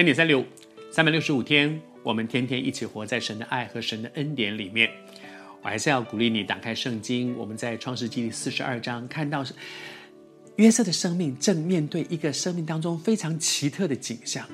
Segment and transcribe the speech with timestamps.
[0.00, 0.46] 恩典三六五，
[0.90, 4.90] 三百六十五天，我们天天一起活在神的爱和神的恩典里面。
[5.60, 9.44] 我还是要鼓励你打开圣经，我们在创世记第四十二章看到
[10.56, 14.48] 约瑟的生命正面对一个生命当中非常奇特的景象。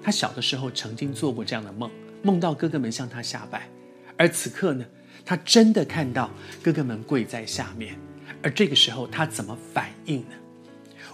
[0.00, 1.90] 他小的时候曾经做过这样的梦，
[2.22, 3.68] 梦到哥哥们向他下拜，
[4.16, 4.86] 而此刻呢，
[5.26, 6.30] 他真的看到
[6.62, 7.98] 哥哥们跪在下面，
[8.40, 10.36] 而这个时候他怎么反应呢？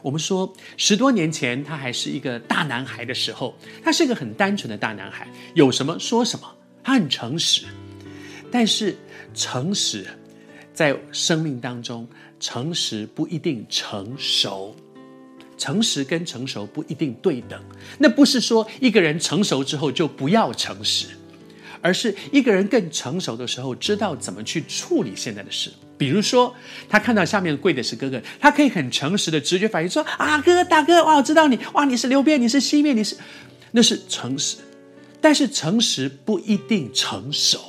[0.03, 6.47] 我们说，十多年前他还是一个大男孩的时候，他是一个很单纯的大男孩，有什么说什么，
[6.83, 7.67] 他很诚实。
[8.51, 8.97] 但是，
[9.35, 10.07] 诚实
[10.73, 12.09] 在生命当中，
[12.41, 14.75] 诚实不一定成熟，
[15.57, 17.63] 诚实跟成熟不一定对等。
[17.99, 21.07] 那不是说一个人成熟之后就不要诚实。
[21.83, 25.71] 而是一个人更成熟的时候，知道怎么去处理现在的事。
[25.97, 26.55] 比如说，
[26.89, 33.17] 他看到下面跪的是哥哥，他可以很诚实的直觉反应说：“啊，哥哥大哥，哇，我知道你，哇，你是流便，你是西面，你是……
[33.73, 34.57] 那是诚实。
[35.21, 37.61] 但是诚实不一定成熟。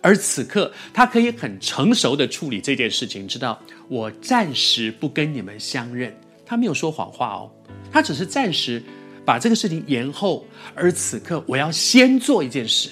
[0.00, 6.14] 而此刻，他可以很成熟的处理这件事情，知道我暂时不跟你们相认。
[6.46, 7.50] 他没有说谎话哦，
[7.92, 8.82] 他只是暂时
[9.26, 10.46] 把这个事情延后。
[10.74, 12.88] 而此刻，我要先做一件事。”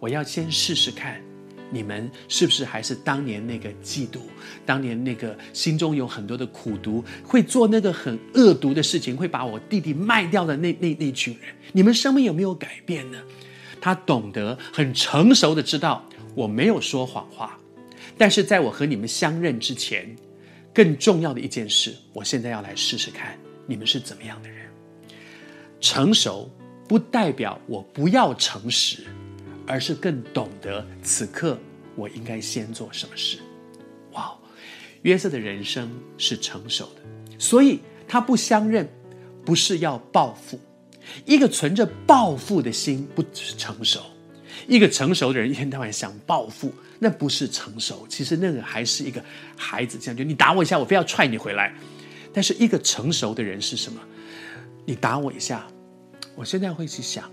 [0.00, 1.20] 我要先试试看，
[1.70, 4.18] 你们是不是还是当年那个嫉妒，
[4.66, 11.54] 当年那个心中有很多的苦毒，会做那个很恶毒的事情，会把我弟弟卖掉的那那那群人？
[11.72, 13.18] 你们生命有没有改变呢？
[13.80, 17.58] 他懂得很成熟的知道，我没有说谎话，
[18.18, 20.16] 但是在我和你们相认之前，
[20.74, 24.66] 更重要的一件事，我现在要来试试看，你们是怎么样的人？
[25.80, 26.50] 成熟
[26.88, 29.04] 不代表我不要诚实。
[29.70, 31.56] 而是更懂得此刻
[31.94, 33.38] 我应该先做什么事。
[34.14, 34.36] 哇，
[35.02, 37.02] 约瑟的人生是成熟的，
[37.38, 37.78] 所以
[38.08, 38.88] 他不相认，
[39.44, 40.58] 不是要报复。
[41.24, 44.00] 一个存着报复的心不是成熟，
[44.66, 48.04] 一个成熟的人一天到晚想报复，那不是成熟。
[48.08, 49.24] 其实那个还是一个
[49.56, 51.72] 孩子，这样就你打我一下，我非要踹你回来。
[52.32, 54.00] 但是一个成熟的人是什么？
[54.84, 55.64] 你打我一下，
[56.34, 57.30] 我现在会去想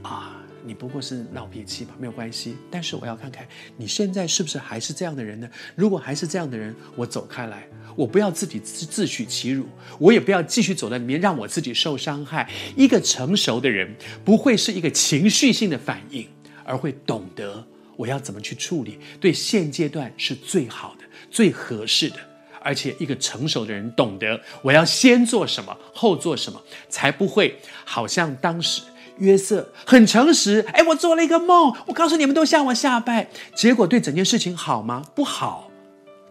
[0.00, 0.34] 啊。
[0.68, 2.54] 你不过是闹脾气吧，没有关系。
[2.70, 3.48] 但是我要看看
[3.78, 5.48] 你现在是不是还是这样的人呢？
[5.74, 9.66] 如果还是这样的人，我走开来，我不要自己自自取其辱，
[9.98, 12.46] 我也不要继续走在里面，让我自己受伤害。
[12.76, 16.28] 一个成熟的人不会是一个情绪性的反应，
[16.64, 22.16] 而会懂得我要怎么去处理，对现阶段是最好的、最合适的。
[22.60, 28.82] 而且一个成熟的人懂得我要先做什么，后做什么，才不会好像当时。
[29.18, 35.04] 约瑟很诚实，哎，我做了一个梦，我告诉你们都向我下拜，结果对整件事情好吗？
[35.14, 35.70] 不好，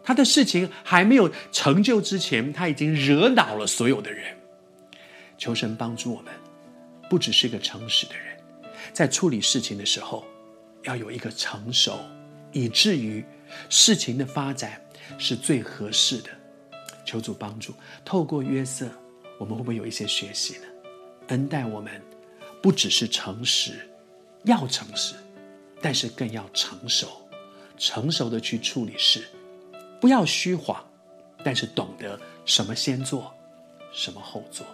[0.04, 4.36] 他的事情还没有成就之前，他已经惹恼了所有的人。
[5.38, 6.34] 求神帮助我们，
[7.10, 8.38] 不只是一个诚实的人，
[8.94, 10.26] 在处理事情的时候，
[10.84, 12.00] 要有一个成熟，
[12.52, 13.24] 以至于
[13.70, 14.82] 事情的发展
[15.18, 16.30] 是最合适的。
[17.06, 17.74] 求主帮助，
[18.04, 18.88] 透过约瑟，
[19.38, 20.66] 我们会不会有一些学习呢？
[21.28, 22.02] 恩待我们。
[22.62, 23.88] 不只是诚实，
[24.44, 25.16] 要诚实，
[25.82, 27.08] 但是更要成熟，
[27.78, 29.28] 成熟的去处理事，
[30.02, 30.84] 不要虚晃，
[31.44, 33.34] 但是懂得什么先做，
[33.94, 34.66] 什么后做。